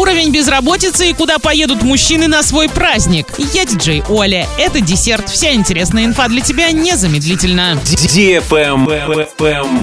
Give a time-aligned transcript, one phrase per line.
[0.00, 3.26] Уровень безработицы и куда поедут мужчины на свой праздник.
[3.52, 4.48] Я диджей Оля.
[4.58, 5.28] Это десерт.
[5.28, 7.78] Вся интересная инфа для тебя незамедлительно.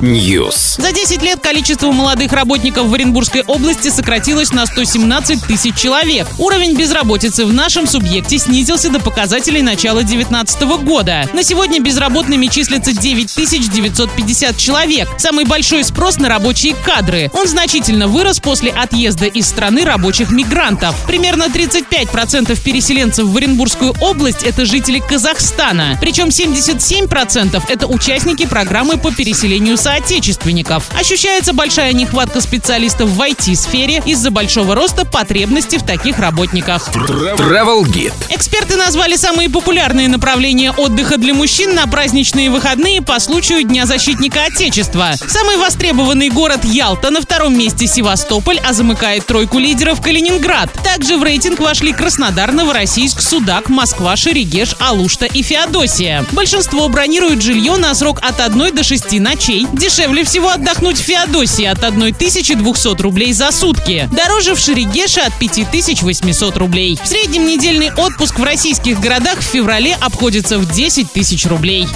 [0.02, 0.82] News.
[0.82, 6.28] За 10 лет количество молодых работников в Оренбургской области сократилось на 117 тысяч человек.
[6.40, 11.30] Уровень безработицы в нашем субъекте снизился до показателей начала 2019 года.
[11.34, 13.36] На сегодня безработными числится 9
[13.70, 15.10] 950 человек.
[15.20, 17.30] Самый большой спрос на рабочие кадры.
[17.34, 20.96] Он значительно вырос после отъезда из страны рабочих мигрантов.
[21.06, 25.98] Примерно 35% переселенцев в Оренбургскую область– это жители Казахстана.
[26.00, 30.86] Причем 77%– это участники программы по переселению соотечественников.
[30.98, 36.88] Ощущается большая нехватка специалистов в IT-сфере из-за большого роста потребностей в таких работниках.
[36.88, 38.14] Travel Guide.
[38.30, 44.46] Эксперты назвали самые популярные направления отдыха для мужчин на праздничные выходные по случаю Дня защитника
[44.46, 45.16] Отечества.
[45.28, 50.72] Самый востребованный город Ялта, на втором месте Севастополь, а замыкает тройку лидеров Калининград.
[50.84, 56.26] Также в рейтинг вошли Краснодар, Новороссийск, Судак, Москва, Шерегеш, Алушта и Феодосия.
[56.32, 59.68] Большинство бронируют жилье на срок от 1 до 6 ночей.
[59.74, 64.10] Дешевле всего отдохнуть в Феодосии от 1200 рублей за сутки.
[64.12, 67.00] Дороже в Шерегеше от 5800 рублей.
[67.02, 71.88] В среднем недельный отпуск в российских городах в феврале обходится в 10 тысяч рублей.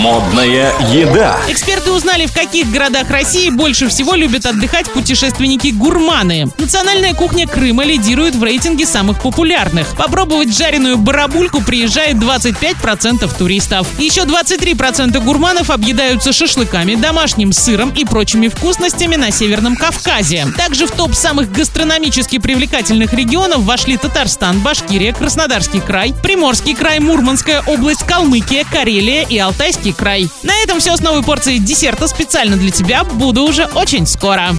[0.00, 1.38] Модная еда.
[1.48, 6.50] Эксперты узнали, в каких городах России больше всего любят отдыхать путешественники-гурманы.
[6.58, 9.94] Национальная кухня Крыма лидирует в рейтинге самых популярных.
[9.96, 13.86] Попробовать жареную барабульку приезжает 25% туристов.
[14.00, 20.48] Еще 23% гурманов объедаются шашлыками, домашним сыром и прочими вкусностями на Северном Кавказе.
[20.56, 27.62] Также в топ самых гастрономически привлекательных регионов вошли Татарстан, Башкирия, Краснодарский край, Приморский край, Мурманская
[27.68, 30.28] область, Калмыкия, Карелия и Алтайский край.
[30.42, 33.04] На этом все с новой порцией десерта специально для тебя.
[33.04, 34.48] Буду уже очень скоро.